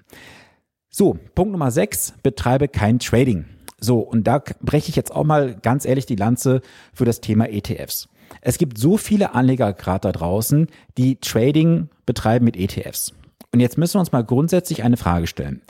So, 0.91 1.17
Punkt 1.35 1.53
Nummer 1.53 1.71
6, 1.71 2.17
betreibe 2.23 2.69
kein 2.69 2.99
Trading. 2.99 3.47
So, 3.83 3.99
und 3.99 4.29
da 4.29 4.41
breche 4.61 4.91
ich 4.91 4.97
jetzt 4.97 5.11
auch 5.11 5.25
mal 5.25 5.57
ganz 5.61 5.85
ehrlich 5.85 6.07
die 6.07 6.15
Lanze 6.15 6.61
für 6.95 7.05
das 7.05 7.21
Thema 7.21 7.51
ETFs. 7.51 8.09
Es 8.41 8.57
gibt 8.57 8.79
so 8.79 8.97
viele 8.97 9.35
Anleger 9.35 9.73
gerade 9.73 10.03
da 10.03 10.13
draußen, 10.13 10.69
die 10.97 11.17
Trading 11.17 11.89
betreiben 12.07 12.45
mit 12.45 12.57
ETFs. 12.57 13.13
Und 13.53 13.59
jetzt 13.59 13.77
müssen 13.79 13.97
wir 13.97 14.01
uns 14.01 14.13
mal 14.13 14.25
grundsätzlich 14.25 14.85
eine 14.85 14.97
Frage 14.97 15.27
stellen. 15.27 15.63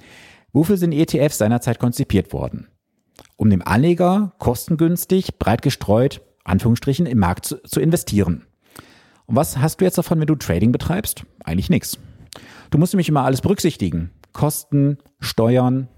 Wofür 0.53 0.77
sind 0.77 0.93
ETFs 0.93 1.39
seinerzeit 1.39 1.79
konzipiert 1.79 2.35
worden? 2.35 2.69
Um 3.37 3.49
dem 3.49 3.67
Anleger 3.67 4.35
kostengünstig, 4.39 5.39
breit 5.39 5.63
gestreut, 5.63 6.21
Anführungsstrichen, 6.45 7.07
im 7.07 7.19
Markt 7.19 7.47
zu, 7.47 7.63
zu 7.63 7.81
investieren. 7.81 8.45
Und 9.25 9.37
was 9.37 9.57
hast 9.57 9.81
du 9.81 9.87
jetzt 9.87 9.97
davon, 9.97 10.21
wenn 10.21 10.27
du 10.27 10.37
Trading 10.37 10.71
betreibst? 10.71 11.25
Eigentlich 11.45 11.71
nichts. 11.71 11.99
Du 12.71 12.77
musst 12.77 12.93
nämlich 12.93 13.09
immer 13.09 13.25
alles 13.25 13.41
berücksichtigen. 13.41 14.11
Kosten, 14.35 14.99
Steuern, 15.19 15.89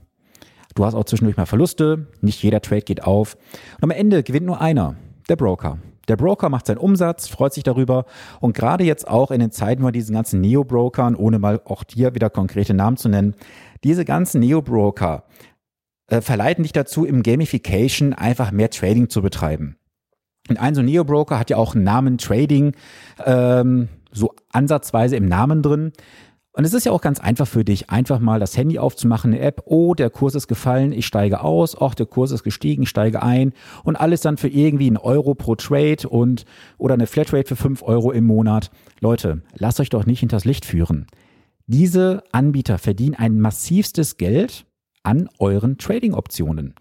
Du 0.75 0.85
hast 0.85 0.95
auch 0.95 1.05
zwischendurch 1.05 1.37
mal 1.37 1.47
Verluste, 1.47 2.09
nicht 2.21 2.43
jeder 2.43 2.61
Trade 2.61 2.83
geht 2.83 3.05
auf. 3.05 3.37
Und 3.77 3.85
am 3.85 3.91
Ende 3.91 4.23
gewinnt 4.23 4.47
nur 4.47 4.61
einer, 4.61 4.97
der 5.29 5.37
Broker. 5.37 5.79
Der 6.09 6.17
Broker 6.17 6.49
macht 6.49 6.67
seinen 6.67 6.79
Umsatz, 6.79 7.29
freut 7.29 7.55
sich 7.55 7.63
darüber 7.63 8.05
und 8.41 8.55
gerade 8.55 8.85
jetzt 8.85 9.09
auch 9.09 9.31
in 9.31 9.41
den 9.41 9.51
Zeiten 9.51 9.83
von 9.83 9.93
diesen 9.93 10.15
ganzen 10.15 10.41
Neo-Brokern, 10.41 11.15
ohne 11.15 11.39
mal 11.39 11.63
auch 11.65 11.85
hier 11.91 12.15
wieder 12.15 12.29
konkrete 12.29 12.75
Namen 12.75 12.97
zu 12.97 13.09
nennen, 13.09 13.35
diese 13.85 14.05
ganzen 14.05 14.41
Neo-Broker 14.41 15.25
äh, 16.09 16.21
verleiten 16.21 16.63
dich 16.63 16.73
dazu, 16.73 17.07
im 17.07 17.23
Gamification 17.23 18.13
einfach 18.13 18.51
mehr 18.51 18.69
Trading 18.69 19.09
zu 19.09 19.23
betreiben. 19.23 19.77
Und 20.49 20.59
ein 20.59 20.75
so 20.75 20.83
Neo-Broker 20.83 21.39
hat 21.39 21.49
ja 21.49 21.57
auch 21.57 21.75
einen 21.75 21.85
Namen 21.85 22.19
Trading, 22.19 22.73
ähm, 23.25 23.89
so 24.13 24.35
ansatzweise 24.53 25.17
im 25.17 25.27
Namen 25.27 25.63
drin. 25.63 25.93
Und 26.57 26.65
es 26.65 26.73
ist 26.73 26.87
ja 26.87 26.93
auch 26.93 27.01
ganz 27.01 27.19
einfach 27.19 27.49
für 27.49 27.65
dich, 27.65 27.91
einfach 27.91 28.21
mal 28.21 28.39
das 28.39 28.57
Handy 28.57 28.79
aufzumachen, 28.79 29.33
eine 29.33 29.43
App, 29.43 29.63
oh, 29.65 29.95
der 29.95 30.09
Kurs 30.09 30.37
ist 30.37 30.47
gefallen, 30.47 30.93
ich 30.93 31.05
steige 31.05 31.41
aus, 31.41 31.77
ach, 31.81 31.97
der 31.97 32.07
Kurs 32.07 32.31
ist 32.31 32.45
gestiegen, 32.45 32.85
ich 32.85 32.89
steige 32.89 33.25
ein 33.25 33.53
und 33.83 33.97
alles 33.97 34.21
dann 34.21 34.37
für 34.37 34.47
irgendwie 34.47 34.87
einen 34.87 34.97
Euro 34.97 35.35
pro 35.35 35.57
Trade 35.57 36.09
und 36.09 36.45
oder 36.79 36.95
eine 36.95 37.09
Flatrate 37.09 37.49
für 37.49 37.57
fünf 37.57 37.83
Euro 37.83 38.13
im 38.13 38.25
Monat. 38.25 38.71
Leute, 39.01 39.43
lasst 39.57 39.81
euch 39.81 39.89
doch 39.91 40.07
nicht 40.07 40.21
hinters 40.21 40.45
Licht 40.45 40.65
führen. 40.65 41.09
Diese 41.67 42.23
Anbieter 42.31 42.79
verdienen 42.79 43.17
ein 43.17 43.41
massivstes 43.41 44.17
Geld 44.17 44.65
an 45.03 45.29
euren 45.41 45.77
Trading-Optionen. 45.77 46.75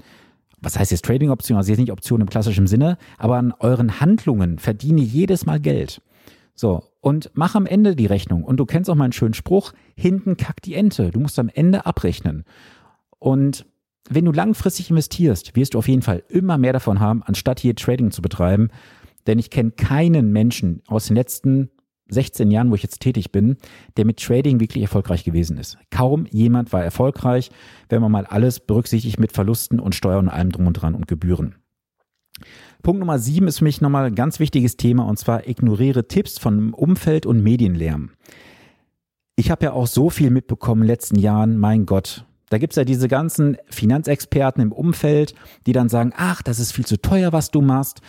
Was 0.61 0.77
heißt 0.77 0.91
jetzt 0.91 1.05
Trading-Optionen? 1.05 1.57
Also 1.57 1.71
jetzt 1.71 1.79
nicht 1.79 1.91
Optionen 1.91 2.27
im 2.27 2.29
klassischen 2.29 2.67
Sinne, 2.67 2.99
aber 3.17 3.37
an 3.37 3.55
euren 3.57 3.99
Handlungen 3.99 4.59
verdiene 4.59 5.01
jedes 5.01 5.47
Mal 5.47 5.59
Geld. 5.59 5.99
So, 6.55 6.83
und 7.01 7.31
mach 7.33 7.55
am 7.55 7.65
Ende 7.65 7.95
die 7.95 8.05
Rechnung. 8.05 8.43
Und 8.43 8.57
du 8.57 8.65
kennst 8.65 8.89
auch 8.89 8.95
meinen 8.95 9.11
schönen 9.11 9.33
Spruch, 9.33 9.73
hinten 9.95 10.37
kackt 10.37 10.65
die 10.65 10.75
Ente. 10.75 11.11
Du 11.11 11.19
musst 11.19 11.39
am 11.39 11.49
Ende 11.49 11.85
abrechnen. 11.85 12.45
Und 13.19 13.65
wenn 14.09 14.25
du 14.25 14.31
langfristig 14.31 14.89
investierst, 14.89 15.55
wirst 15.55 15.73
du 15.73 15.79
auf 15.79 15.87
jeden 15.87 16.01
Fall 16.01 16.23
immer 16.29 16.57
mehr 16.57 16.73
davon 16.73 16.99
haben, 16.99 17.23
anstatt 17.23 17.59
hier 17.59 17.75
Trading 17.75 18.11
zu 18.11 18.21
betreiben. 18.21 18.69
Denn 19.27 19.39
ich 19.39 19.49
kenne 19.49 19.71
keinen 19.71 20.31
Menschen 20.31 20.81
aus 20.87 21.07
den 21.07 21.15
letzten 21.15 21.69
16 22.09 22.51
Jahren, 22.51 22.69
wo 22.69 22.75
ich 22.75 22.83
jetzt 22.83 22.99
tätig 22.99 23.31
bin, 23.31 23.57
der 23.97 24.05
mit 24.05 24.19
Trading 24.19 24.59
wirklich 24.59 24.83
erfolgreich 24.83 25.23
gewesen 25.23 25.57
ist. 25.57 25.77
Kaum 25.89 26.25
jemand 26.29 26.73
war 26.73 26.83
erfolgreich, 26.83 27.49
wenn 27.89 28.01
man 28.01 28.11
mal 28.11 28.25
alles 28.25 28.59
berücksichtigt 28.59 29.19
mit 29.19 29.31
Verlusten 29.31 29.79
und 29.79 29.95
Steuern 29.95 30.27
und 30.27 30.29
allem 30.29 30.51
drum 30.51 30.67
und 30.67 30.73
dran 30.73 30.95
und 30.95 31.07
Gebühren. 31.07 31.55
Punkt 32.81 32.99
Nummer 32.99 33.19
sieben 33.19 33.47
ist 33.47 33.59
für 33.59 33.63
mich 33.63 33.81
nochmal 33.81 34.05
ein 34.05 34.15
ganz 34.15 34.39
wichtiges 34.39 34.77
Thema 34.77 35.05
und 35.07 35.17
zwar 35.17 35.47
ignoriere 35.47 36.07
Tipps 36.07 36.39
von 36.39 36.73
Umfeld 36.73 37.25
und 37.25 37.43
Medienlärm. 37.43 38.11
Ich 39.35 39.49
habe 39.49 39.65
ja 39.65 39.73
auch 39.73 39.87
so 39.87 40.09
viel 40.09 40.29
mitbekommen 40.29 40.83
in 40.83 40.87
den 40.87 40.93
letzten 40.93 41.17
Jahren, 41.17 41.57
mein 41.57 41.85
Gott, 41.85 42.25
da 42.53 42.59
gibt's 42.59 42.75
ja 42.75 42.83
diese 42.83 43.07
ganzen 43.07 43.57
Finanzexperten 43.71 44.61
im 44.61 44.71
Umfeld, 44.71 45.33
die 45.65 45.71
dann 45.71 45.89
sagen, 45.89 46.13
ach, 46.15 46.43
das 46.43 46.59
ist 46.59 46.71
viel 46.71 46.85
zu 46.85 47.01
teuer, 47.01 47.33
was 47.33 47.49
du 47.49 47.61
machst. 47.61 48.01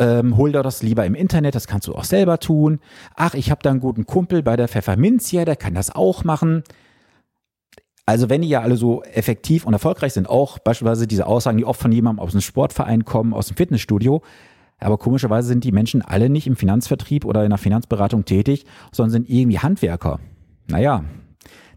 Ähm, 0.00 0.36
hol 0.36 0.50
dir 0.50 0.64
das 0.64 0.82
lieber 0.82 1.06
im 1.06 1.14
Internet, 1.14 1.54
das 1.54 1.68
kannst 1.68 1.86
du 1.86 1.94
auch 1.94 2.02
selber 2.02 2.40
tun. 2.40 2.80
Ach, 3.14 3.34
ich 3.34 3.52
habe 3.52 3.62
da 3.62 3.70
einen 3.70 3.78
guten 3.78 4.04
Kumpel 4.04 4.42
bei 4.42 4.56
der 4.56 4.66
Pfefferminzia, 4.66 5.44
der 5.44 5.54
kann 5.54 5.74
das 5.74 5.94
auch 5.94 6.24
machen. 6.24 6.64
Also 8.04 8.28
wenn 8.28 8.42
die 8.42 8.48
ja 8.48 8.60
alle 8.60 8.76
so 8.76 9.02
effektiv 9.02 9.64
und 9.64 9.72
erfolgreich 9.72 10.12
sind, 10.12 10.28
auch 10.28 10.58
beispielsweise 10.58 11.06
diese 11.06 11.26
Aussagen, 11.26 11.58
die 11.58 11.64
oft 11.64 11.80
von 11.80 11.92
jemandem 11.92 12.22
aus 12.22 12.32
einem 12.32 12.40
Sportverein 12.40 13.04
kommen, 13.04 13.32
aus 13.32 13.46
dem 13.46 13.56
Fitnessstudio, 13.56 14.22
aber 14.80 14.98
komischerweise 14.98 15.46
sind 15.46 15.62
die 15.62 15.72
Menschen 15.72 16.02
alle 16.02 16.28
nicht 16.28 16.48
im 16.48 16.56
Finanzvertrieb 16.56 17.24
oder 17.24 17.44
in 17.44 17.50
der 17.50 17.58
Finanzberatung 17.58 18.24
tätig, 18.24 18.64
sondern 18.90 19.10
sind 19.10 19.30
irgendwie 19.30 19.60
Handwerker. 19.60 20.18
Naja, 20.66 21.04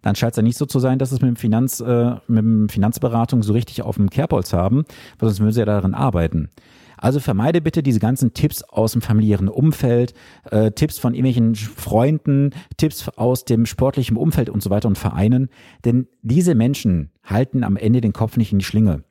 dann 0.01 0.15
scheint 0.15 0.34
es 0.34 0.38
ja 0.38 0.44
nicht 0.44 0.58
so 0.58 0.65
zu 0.65 0.79
sein, 0.79 0.98
dass 0.98 1.12
es 1.12 1.22
mit 1.22 1.29
dem 1.29 1.36
Finanz, 1.36 1.79
äh, 1.79 2.15
mit 2.27 2.44
dem 2.44 2.70
Finanzberatung 2.70 3.44
so 3.44 3.53
richtig 3.53 3.84
auf 3.84 3.96
dem 3.96 4.10
Kerbholz 4.10 4.53
haben, 4.53 4.86
weil 5.20 5.29
sonst 5.29 5.39
würden 5.39 5.51
sie 5.51 5.60
ja 5.60 5.65
darin 5.65 5.94
arbeiten. 5.94 6.50
Also 6.98 7.20
vermeide 7.20 7.62
bitte 7.62 7.84
diese 7.84 8.00
ganzen 8.00 8.34
Tipps 8.34 8.64
aus 8.64 8.94
dem 8.94 9.02
familiären 9.02 9.50
Umfeld, 9.50 10.14
äh, 10.50 10.72
Tipps 10.72 10.98
von 11.00 11.14
irgendwelchen 11.14 11.56
Freunden, 11.56 12.52
Tipps 12.78 13.10
aus 13.10 13.46
dem 13.46 13.66
sportlichen 13.66 14.18
Umfeld 14.18 14.50
und 14.50 14.62
so 14.62 14.70
weiter 14.70 14.88
und 14.88 14.98
Vereinen, 14.98 15.50
denn 15.84 16.08
diese 16.22 16.56
Menschen 16.56 17.12
halten 17.24 17.64
am 17.64 17.78
Ende 17.78 18.02
den 18.02 18.14
Kopf 18.14 18.38
nicht 18.38 18.52
in 18.52 18.60
die 18.60 18.66
Schlinge. 18.66 19.04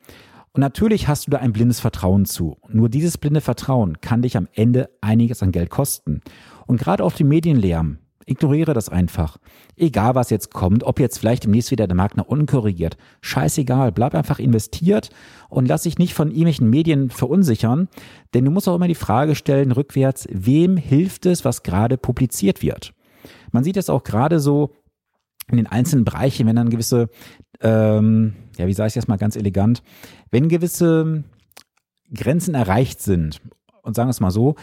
Und 0.52 0.60
natürlich 0.60 1.08
hast 1.08 1.26
du 1.26 1.32
da 1.32 1.38
ein 1.38 1.52
blindes 1.52 1.80
Vertrauen 1.80 2.26
zu. 2.26 2.58
Nur 2.68 2.88
dieses 2.88 3.18
blinde 3.18 3.40
Vertrauen 3.40 4.00
kann 4.00 4.22
dich 4.22 4.36
am 4.36 4.46
Ende 4.52 4.88
einiges 5.00 5.42
an 5.42 5.50
Geld 5.50 5.68
kosten. 5.68 6.20
Und 6.66 6.80
gerade 6.80 7.02
auf 7.02 7.16
dem 7.16 7.26
Medienlärm 7.26 7.98
Ignoriere 8.26 8.72
das 8.72 8.88
einfach. 8.88 9.38
Egal, 9.76 10.14
was 10.14 10.30
jetzt 10.30 10.52
kommt, 10.52 10.82
ob 10.82 10.98
jetzt 10.98 11.18
vielleicht 11.18 11.44
demnächst 11.44 11.70
wieder 11.70 11.86
der 11.86 11.96
Markt 11.96 12.16
nach 12.16 12.26
unten 12.26 12.46
korrigiert. 12.46 12.96
Scheißegal, 13.20 13.92
bleib 13.92 14.14
einfach 14.14 14.38
investiert 14.38 15.10
und 15.48 15.66
lass 15.66 15.82
dich 15.82 15.98
nicht 15.98 16.14
von 16.14 16.28
irgendwelchen 16.28 16.70
Medien 16.70 17.10
verunsichern, 17.10 17.88
denn 18.32 18.44
du 18.44 18.50
musst 18.50 18.68
auch 18.68 18.76
immer 18.76 18.88
die 18.88 18.94
Frage 18.94 19.34
stellen, 19.34 19.72
rückwärts, 19.72 20.26
wem 20.30 20.76
hilft 20.76 21.26
es, 21.26 21.44
was 21.44 21.62
gerade 21.62 21.98
publiziert 21.98 22.62
wird? 22.62 22.94
Man 23.52 23.64
sieht 23.64 23.76
es 23.76 23.90
auch 23.90 24.04
gerade 24.04 24.40
so 24.40 24.70
in 25.48 25.56
den 25.56 25.66
einzelnen 25.66 26.04
Bereichen, 26.04 26.46
wenn 26.46 26.56
dann 26.56 26.70
gewisse, 26.70 27.08
ähm, 27.60 28.34
ja, 28.56 28.66
wie 28.66 28.72
sage 28.72 28.88
ich 28.88 28.94
das 28.94 29.08
mal 29.08 29.16
ganz 29.16 29.36
elegant, 29.36 29.82
wenn 30.30 30.48
gewisse 30.48 31.24
Grenzen 32.14 32.54
erreicht 32.54 33.02
sind 33.02 33.40
und 33.82 33.94
sagen 33.94 34.08
wir 34.08 34.12
es 34.12 34.20
mal 34.20 34.30
so, 34.30 34.54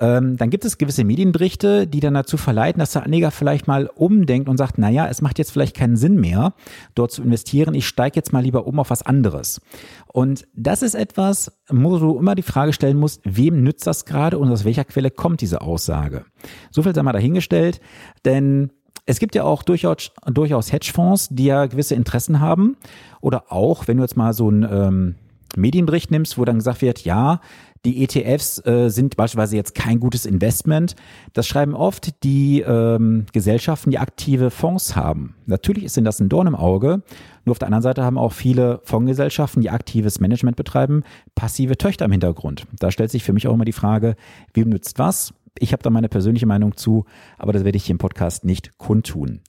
ähm, 0.00 0.38
dann 0.38 0.48
gibt 0.48 0.64
es 0.64 0.78
gewisse 0.78 1.04
Medienberichte, 1.04 1.86
die 1.86 2.00
dann 2.00 2.14
dazu 2.14 2.38
verleiten, 2.38 2.80
dass 2.80 2.92
der 2.92 3.04
Anleger 3.04 3.30
vielleicht 3.30 3.66
mal 3.66 3.86
umdenkt 3.86 4.48
und 4.48 4.56
sagt, 4.56 4.78
naja, 4.78 5.06
es 5.06 5.20
macht 5.20 5.38
jetzt 5.38 5.52
vielleicht 5.52 5.76
keinen 5.76 5.96
Sinn 5.96 6.18
mehr, 6.18 6.54
dort 6.94 7.12
zu 7.12 7.22
investieren, 7.22 7.74
ich 7.74 7.86
steige 7.86 8.16
jetzt 8.16 8.32
mal 8.32 8.42
lieber 8.42 8.66
um 8.66 8.80
auf 8.80 8.88
was 8.88 9.02
anderes. 9.02 9.60
Und 10.06 10.46
das 10.54 10.82
ist 10.82 10.94
etwas, 10.94 11.52
wo 11.68 11.98
du 11.98 12.18
immer 12.18 12.34
die 12.34 12.42
Frage 12.42 12.72
stellen 12.72 12.96
musst, 12.96 13.20
wem 13.24 13.62
nützt 13.62 13.86
das 13.86 14.06
gerade 14.06 14.38
und 14.38 14.50
aus 14.50 14.64
welcher 14.64 14.84
Quelle 14.84 15.10
kommt 15.10 15.42
diese 15.42 15.60
Aussage? 15.60 16.24
So 16.70 16.82
viel 16.82 16.94
sei 16.94 17.02
mal 17.02 17.12
dahingestellt, 17.12 17.80
denn 18.24 18.72
es 19.04 19.18
gibt 19.18 19.34
ja 19.34 19.44
auch 19.44 19.62
durchaus, 19.62 20.12
durchaus 20.26 20.72
Hedgefonds, 20.72 21.28
die 21.30 21.44
ja 21.44 21.66
gewisse 21.66 21.94
Interessen 21.94 22.40
haben. 22.40 22.76
Oder 23.20 23.52
auch, 23.52 23.88
wenn 23.88 23.96
du 23.96 24.02
jetzt 24.02 24.16
mal 24.16 24.32
so 24.32 24.48
einen 24.48 24.62
ähm, 24.62 25.14
Medienbericht 25.56 26.10
nimmst, 26.10 26.38
wo 26.38 26.44
dann 26.44 26.58
gesagt 26.58 26.80
wird, 26.82 27.04
ja, 27.04 27.40
die 27.84 28.04
ETFs 28.04 28.64
äh, 28.66 28.90
sind 28.90 29.16
beispielsweise 29.16 29.56
jetzt 29.56 29.74
kein 29.74 30.00
gutes 30.00 30.26
Investment. 30.26 30.96
Das 31.32 31.46
schreiben 31.46 31.74
oft 31.74 32.22
die 32.24 32.60
ähm, 32.60 33.26
Gesellschaften, 33.32 33.90
die 33.90 33.98
aktive 33.98 34.50
Fonds 34.50 34.96
haben. 34.96 35.34
Natürlich 35.46 35.90
sind 35.90 36.04
das 36.04 36.20
ein 36.20 36.28
Dorn 36.28 36.46
im 36.46 36.54
Auge. 36.54 37.02
Nur 37.44 37.52
auf 37.52 37.58
der 37.58 37.68
anderen 37.68 37.82
Seite 37.82 38.04
haben 38.04 38.18
auch 38.18 38.32
viele 38.32 38.80
Fondsgesellschaften, 38.84 39.62
die 39.62 39.70
aktives 39.70 40.20
Management 40.20 40.56
betreiben, 40.56 41.04
passive 41.34 41.78
Töchter 41.78 42.04
im 42.04 42.12
Hintergrund. 42.12 42.66
Da 42.78 42.90
stellt 42.90 43.10
sich 43.10 43.24
für 43.24 43.32
mich 43.32 43.48
auch 43.48 43.54
immer 43.54 43.64
die 43.64 43.72
Frage, 43.72 44.14
wem 44.52 44.68
nützt 44.68 44.98
was? 44.98 45.32
Ich 45.58 45.72
habe 45.72 45.82
da 45.82 45.90
meine 45.90 46.08
persönliche 46.08 46.46
Meinung 46.46 46.76
zu, 46.76 47.06
aber 47.38 47.52
das 47.52 47.64
werde 47.64 47.76
ich 47.76 47.84
hier 47.84 47.94
im 47.94 47.98
Podcast 47.98 48.44
nicht 48.44 48.76
kundtun. 48.76 49.40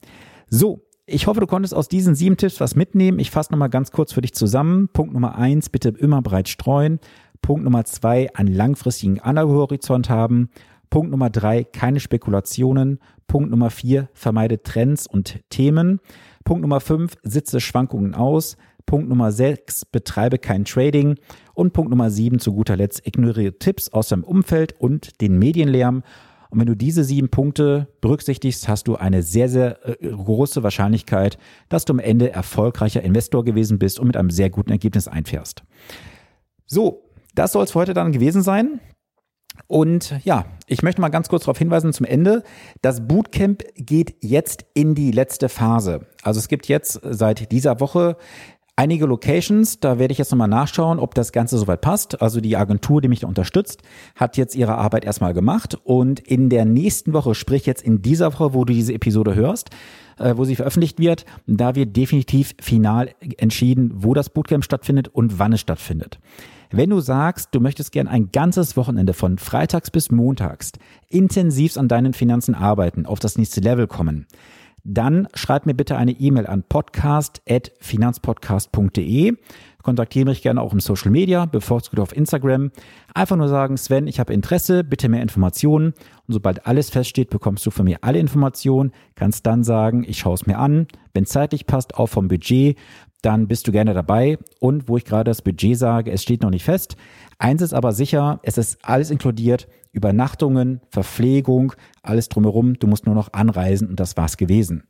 So, 0.48 0.82
ich 1.06 1.26
hoffe, 1.26 1.40
du 1.40 1.46
konntest 1.46 1.74
aus 1.74 1.88
diesen 1.88 2.14
sieben 2.14 2.36
Tipps 2.36 2.60
was 2.60 2.76
mitnehmen. 2.76 3.18
Ich 3.18 3.30
fasse 3.30 3.52
nochmal 3.52 3.70
ganz 3.70 3.90
kurz 3.90 4.12
für 4.12 4.22
dich 4.22 4.34
zusammen. 4.34 4.88
Punkt 4.88 5.12
Nummer 5.12 5.36
eins, 5.36 5.68
bitte 5.68 5.90
immer 5.90 6.22
breit 6.22 6.48
streuen. 6.48 7.00
Punkt 7.42 7.64
Nummer 7.64 7.84
zwei, 7.84 8.34
einen 8.34 8.54
langfristigen 8.54 9.20
Anlagehorizont 9.20 10.08
haben. 10.08 10.48
Punkt 10.90 11.10
Nummer 11.10 11.28
drei, 11.28 11.64
keine 11.64 12.00
Spekulationen. 12.00 12.98
Punkt 13.26 13.50
Nummer 13.50 13.70
vier, 13.70 14.08
vermeide 14.14 14.62
Trends 14.62 15.06
und 15.06 15.40
Themen. 15.50 16.00
Punkt 16.44 16.62
Nummer 16.62 16.80
fünf, 16.80 17.16
sitze 17.22 17.60
Schwankungen 17.60 18.14
aus. 18.14 18.56
Punkt 18.86 19.08
Nummer 19.08 19.32
sechs, 19.32 19.84
betreibe 19.84 20.38
kein 20.38 20.64
Trading. 20.64 21.16
Und 21.54 21.72
Punkt 21.72 21.90
Nummer 21.90 22.10
sieben, 22.10 22.38
zu 22.38 22.52
guter 22.52 22.76
Letzt, 22.76 23.06
ignoriere 23.06 23.58
Tipps 23.58 23.88
aus 23.88 24.08
deinem 24.08 24.24
Umfeld 24.24 24.74
und 24.80 25.20
den 25.20 25.38
Medienlärm. 25.38 26.02
Und 26.50 26.60
wenn 26.60 26.66
du 26.66 26.76
diese 26.76 27.02
sieben 27.02 27.30
Punkte 27.30 27.88
berücksichtigst, 28.02 28.68
hast 28.68 28.86
du 28.86 28.96
eine 28.96 29.22
sehr, 29.22 29.48
sehr 29.48 29.78
äh, 29.88 30.08
große 30.08 30.62
Wahrscheinlichkeit, 30.62 31.38
dass 31.70 31.86
du 31.86 31.94
am 31.94 31.98
Ende 31.98 32.30
erfolgreicher 32.30 33.02
Investor 33.02 33.42
gewesen 33.42 33.78
bist 33.78 33.98
und 33.98 34.08
mit 34.08 34.16
einem 34.18 34.30
sehr 34.30 34.50
guten 34.50 34.70
Ergebnis 34.70 35.08
einfährst. 35.08 35.62
So, 36.66 37.04
das 37.34 37.52
soll 37.52 37.64
es 37.64 37.72
für 37.72 37.80
heute 37.80 37.94
dann 37.94 38.12
gewesen 38.12 38.42
sein. 38.42 38.80
Und 39.66 40.14
ja, 40.24 40.46
ich 40.66 40.82
möchte 40.82 41.00
mal 41.00 41.08
ganz 41.08 41.28
kurz 41.28 41.44
darauf 41.44 41.58
hinweisen 41.58 41.92
zum 41.92 42.06
Ende. 42.06 42.42
Das 42.80 43.06
Bootcamp 43.06 43.62
geht 43.76 44.16
jetzt 44.20 44.64
in 44.74 44.94
die 44.94 45.10
letzte 45.10 45.48
Phase. 45.48 46.06
Also 46.22 46.38
es 46.38 46.48
gibt 46.48 46.68
jetzt 46.68 47.00
seit 47.02 47.52
dieser 47.52 47.80
Woche 47.80 48.16
einige 48.76 49.06
Locations. 49.06 49.80
Da 49.80 49.98
werde 49.98 50.12
ich 50.12 50.18
jetzt 50.18 50.30
nochmal 50.30 50.48
nachschauen, 50.48 50.98
ob 50.98 51.14
das 51.14 51.32
Ganze 51.32 51.58
soweit 51.58 51.80
passt. 51.80 52.22
Also 52.22 52.40
die 52.40 52.56
Agentur, 52.56 53.00
die 53.00 53.08
mich 53.08 53.20
da 53.20 53.26
unterstützt, 53.26 53.82
hat 54.16 54.36
jetzt 54.36 54.54
ihre 54.54 54.76
Arbeit 54.76 55.04
erstmal 55.04 55.34
gemacht. 55.34 55.76
Und 55.84 56.20
in 56.20 56.48
der 56.48 56.64
nächsten 56.64 57.12
Woche, 57.12 57.34
sprich 57.34 57.66
jetzt 57.66 57.82
in 57.82 58.02
dieser 58.02 58.32
Woche, 58.32 58.54
wo 58.54 58.64
du 58.64 58.72
diese 58.72 58.94
Episode 58.94 59.34
hörst, 59.34 59.70
äh, 60.18 60.34
wo 60.36 60.44
sie 60.44 60.56
veröffentlicht 60.56 60.98
wird, 60.98 61.26
da 61.46 61.74
wird 61.74 61.96
definitiv 61.96 62.54
final 62.60 63.10
entschieden, 63.36 63.92
wo 63.94 64.14
das 64.14 64.30
Bootcamp 64.30 64.64
stattfindet 64.64 65.08
und 65.08 65.38
wann 65.38 65.52
es 65.52 65.60
stattfindet. 65.60 66.18
Wenn 66.74 66.88
du 66.88 67.00
sagst, 67.00 67.54
du 67.54 67.60
möchtest 67.60 67.92
gern 67.92 68.08
ein 68.08 68.32
ganzes 68.32 68.78
Wochenende 68.78 69.12
von 69.12 69.36
Freitags 69.36 69.90
bis 69.90 70.10
Montags 70.10 70.72
intensivst 71.10 71.76
an 71.76 71.86
deinen 71.86 72.14
Finanzen 72.14 72.54
arbeiten, 72.54 73.04
auf 73.04 73.18
das 73.18 73.36
nächste 73.36 73.60
Level 73.60 73.86
kommen, 73.86 74.26
dann 74.82 75.28
schreib 75.34 75.66
mir 75.66 75.74
bitte 75.74 75.98
eine 75.98 76.12
E-Mail 76.12 76.46
an 76.46 76.62
podcast.finanzpodcast.de. 76.62 79.36
Kontaktiere 79.82 80.26
mich 80.26 80.42
gerne 80.42 80.62
auch 80.62 80.72
im 80.72 80.80
Social 80.80 81.10
Media, 81.10 81.44
bevorzugt 81.44 82.00
auf 82.00 82.16
Instagram. 82.16 82.70
Einfach 83.14 83.36
nur 83.36 83.48
sagen, 83.48 83.76
Sven, 83.76 84.06
ich 84.06 84.18
habe 84.18 84.32
Interesse, 84.32 84.82
bitte 84.82 85.10
mehr 85.10 85.22
Informationen. 85.22 85.92
Und 86.32 86.36
sobald 86.36 86.66
alles 86.66 86.88
feststeht, 86.88 87.28
bekommst 87.28 87.66
du 87.66 87.70
von 87.70 87.84
mir 87.84 87.98
alle 88.00 88.18
Informationen, 88.18 88.92
kannst 89.16 89.44
dann 89.44 89.64
sagen, 89.64 90.02
ich 90.08 90.18
schaue 90.18 90.32
es 90.32 90.46
mir 90.46 90.58
an. 90.58 90.86
Wenn 91.12 91.26
zeitlich 91.26 91.66
passt, 91.66 91.94
auch 91.94 92.06
vom 92.06 92.28
Budget, 92.28 92.78
dann 93.20 93.48
bist 93.48 93.68
du 93.68 93.72
gerne 93.72 93.92
dabei. 93.92 94.38
Und 94.58 94.88
wo 94.88 94.96
ich 94.96 95.04
gerade 95.04 95.30
das 95.30 95.42
Budget 95.42 95.76
sage, 95.76 96.10
es 96.10 96.22
steht 96.22 96.40
noch 96.40 96.48
nicht 96.48 96.64
fest. 96.64 96.96
Eins 97.38 97.60
ist 97.60 97.74
aber 97.74 97.92
sicher, 97.92 98.40
es 98.44 98.56
ist 98.56 98.78
alles 98.82 99.10
inkludiert. 99.10 99.68
Übernachtungen, 99.92 100.80
Verpflegung, 100.88 101.74
alles 102.02 102.30
drumherum. 102.30 102.78
Du 102.78 102.86
musst 102.86 103.04
nur 103.04 103.14
noch 103.14 103.34
anreisen 103.34 103.90
und 103.90 104.00
das 104.00 104.16
war's 104.16 104.38
gewesen. 104.38 104.84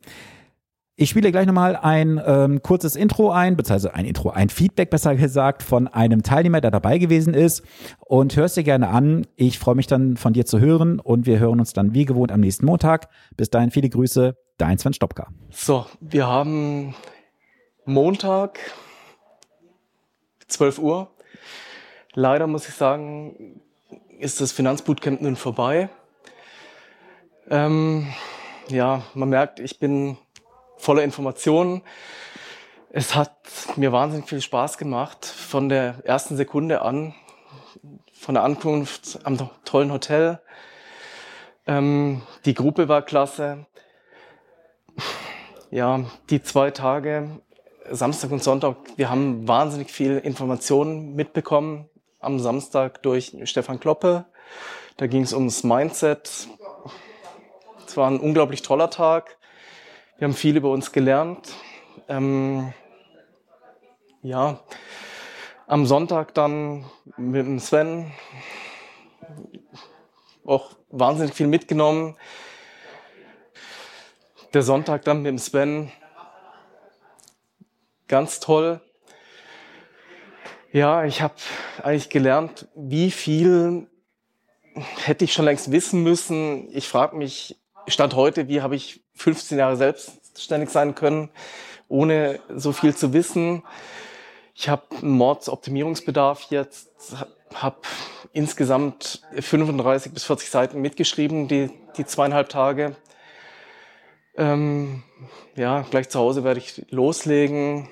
Ich 0.94 1.08
spiele 1.08 1.32
gleich 1.32 1.46
nochmal 1.46 1.74
ein 1.74 2.20
ähm, 2.24 2.62
kurzes 2.62 2.96
Intro 2.96 3.30
ein, 3.30 3.56
beziehungsweise 3.56 3.94
ein 3.94 4.04
Intro, 4.04 4.28
ein 4.28 4.50
Feedback 4.50 4.90
besser 4.90 5.16
gesagt 5.16 5.62
von 5.62 5.88
einem 5.88 6.22
Teilnehmer, 6.22 6.60
der 6.60 6.70
dabei 6.70 6.98
gewesen 6.98 7.32
ist 7.32 7.62
und 7.98 8.36
hörst 8.36 8.58
dir 8.58 8.62
gerne 8.62 8.88
an. 8.88 9.26
Ich 9.36 9.58
freue 9.58 9.74
mich 9.74 9.86
dann 9.86 10.18
von 10.18 10.34
dir 10.34 10.44
zu 10.44 10.60
hören 10.60 11.00
und 11.00 11.24
wir 11.24 11.38
hören 11.38 11.60
uns 11.60 11.72
dann 11.72 11.94
wie 11.94 12.04
gewohnt 12.04 12.30
am 12.30 12.40
nächsten 12.40 12.66
Montag. 12.66 13.08
Bis 13.38 13.48
dahin 13.48 13.70
viele 13.70 13.88
Grüße, 13.88 14.36
dein 14.58 14.76
Sven 14.76 14.92
Stopka. 14.92 15.28
So, 15.50 15.86
wir 16.00 16.26
haben 16.26 16.94
Montag, 17.86 18.60
12 20.48 20.78
Uhr. 20.78 21.10
Leider 22.12 22.46
muss 22.46 22.68
ich 22.68 22.74
sagen, 22.74 23.62
ist 24.18 24.42
das 24.42 24.52
Finanzbootcamp 24.52 25.22
nun 25.22 25.36
vorbei. 25.36 25.88
Ähm, 27.48 28.08
ja, 28.68 29.02
man 29.14 29.30
merkt, 29.30 29.58
ich 29.58 29.78
bin 29.78 30.18
voller 30.82 31.04
Informationen. 31.04 31.82
Es 32.90 33.14
hat 33.14 33.36
mir 33.76 33.92
wahnsinnig 33.92 34.28
viel 34.28 34.40
Spaß 34.40 34.78
gemacht 34.78 35.24
von 35.24 35.68
der 35.68 36.04
ersten 36.04 36.36
Sekunde 36.36 36.82
an, 36.82 37.14
von 38.12 38.34
der 38.34 38.42
Ankunft 38.42 39.20
am 39.22 39.38
tollen 39.64 39.92
Hotel. 39.92 40.40
Ähm, 41.68 42.22
die 42.44 42.54
Gruppe 42.54 42.88
war 42.88 43.02
klasse. 43.02 43.66
Ja, 45.70 46.04
die 46.30 46.42
zwei 46.42 46.72
Tage, 46.72 47.40
Samstag 47.88 48.32
und 48.32 48.42
Sonntag, 48.42 48.76
wir 48.96 49.08
haben 49.08 49.46
wahnsinnig 49.46 49.90
viel 49.90 50.18
Informationen 50.18 51.14
mitbekommen. 51.14 51.88
Am 52.18 52.40
Samstag 52.40 53.02
durch 53.02 53.36
Stefan 53.44 53.78
Kloppe. 53.78 54.26
Da 54.96 55.06
ging 55.06 55.22
es 55.22 55.32
ums 55.32 55.62
Mindset. 55.62 56.48
Es 57.86 57.96
war 57.96 58.10
ein 58.10 58.20
unglaublich 58.20 58.62
toller 58.62 58.90
Tag. 58.90 59.38
Wir 60.18 60.28
haben 60.28 60.34
viel 60.34 60.56
über 60.56 60.70
uns 60.70 60.92
gelernt. 60.92 61.54
Ähm, 62.08 62.72
ja, 64.22 64.60
am 65.66 65.86
Sonntag 65.86 66.34
dann 66.34 66.84
mit 67.16 67.46
dem 67.46 67.58
Sven 67.58 68.12
auch 70.44 70.76
wahnsinnig 70.90 71.34
viel 71.34 71.46
mitgenommen. 71.46 72.16
Der 74.52 74.62
Sonntag 74.62 75.02
dann 75.04 75.22
mit 75.22 75.30
dem 75.30 75.38
Sven 75.38 75.90
ganz 78.06 78.38
toll. 78.38 78.80
Ja, 80.72 81.04
ich 81.04 81.22
habe 81.22 81.34
eigentlich 81.82 82.10
gelernt, 82.10 82.68
wie 82.74 83.10
viel 83.10 83.88
hätte 85.04 85.24
ich 85.24 85.32
schon 85.32 85.46
längst 85.46 85.72
wissen 85.72 86.02
müssen. 86.02 86.68
Ich 86.70 86.86
frage 86.86 87.16
mich, 87.16 87.58
Stand 87.88 88.14
heute, 88.14 88.48
wie 88.48 88.62
habe 88.62 88.76
ich 88.76 89.01
15 89.14 89.58
Jahre 89.58 89.76
selbstständig 89.76 90.70
sein 90.70 90.94
können, 90.94 91.30
ohne 91.88 92.40
so 92.54 92.72
viel 92.72 92.94
zu 92.94 93.12
wissen. 93.12 93.62
Ich 94.54 94.68
habe 94.68 94.82
einen 95.00 95.12
Mordsoptimierungsbedarf 95.12 96.46
jetzt, 96.50 96.90
habe 97.54 97.80
insgesamt 98.32 99.22
35 99.38 100.12
bis 100.12 100.24
40 100.24 100.50
Seiten 100.50 100.80
mitgeschrieben, 100.80 101.48
die, 101.48 101.70
die 101.96 102.04
zweieinhalb 102.04 102.48
Tage. 102.48 102.96
Ähm, 104.36 105.02
ja, 105.54 105.82
gleich 105.82 106.08
zu 106.08 106.18
Hause 106.18 106.44
werde 106.44 106.60
ich 106.60 106.86
loslegen, 106.90 107.88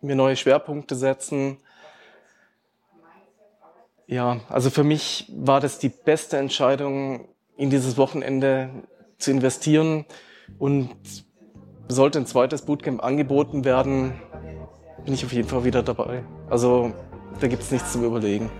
mir 0.00 0.16
neue 0.16 0.36
Schwerpunkte 0.36 0.94
setzen. 0.94 1.58
Ja, 4.06 4.40
also 4.48 4.70
für 4.70 4.84
mich 4.84 5.30
war 5.34 5.60
das 5.60 5.78
die 5.78 5.88
beste 5.88 6.38
Entscheidung, 6.38 7.28
in 7.56 7.70
dieses 7.70 7.96
Wochenende 7.96 8.70
zu 9.22 9.30
investieren 9.30 10.04
und 10.58 10.90
sollte 11.88 12.18
ein 12.18 12.26
zweites 12.26 12.62
Bootcamp 12.62 13.02
angeboten 13.02 13.64
werden, 13.64 14.14
bin 15.04 15.14
ich 15.14 15.24
auf 15.24 15.32
jeden 15.32 15.48
Fall 15.48 15.64
wieder 15.64 15.82
dabei. 15.82 16.24
Also 16.48 16.92
da 17.40 17.48
gibt 17.48 17.62
es 17.62 17.70
nichts 17.70 17.92
zum 17.92 18.04
Überlegen. 18.04 18.50